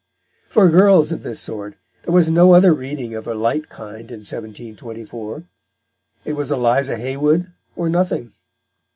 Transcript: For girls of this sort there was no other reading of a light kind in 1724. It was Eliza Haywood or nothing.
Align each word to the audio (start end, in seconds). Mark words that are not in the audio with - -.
For 0.49 0.67
girls 0.67 1.11
of 1.11 1.21
this 1.21 1.39
sort 1.39 1.75
there 2.01 2.11
was 2.11 2.27
no 2.27 2.55
other 2.55 2.73
reading 2.73 3.13
of 3.13 3.27
a 3.27 3.35
light 3.35 3.69
kind 3.69 4.09
in 4.09 4.21
1724. 4.25 5.43
It 6.25 6.33
was 6.33 6.51
Eliza 6.51 6.95
Haywood 6.97 7.53
or 7.75 7.87
nothing. 7.87 8.33